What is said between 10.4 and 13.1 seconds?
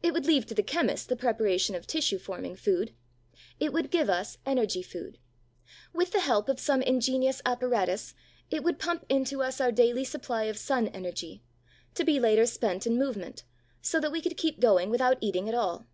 of sun energy, to be later spent in